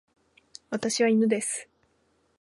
[0.71, 1.69] 私は犬です。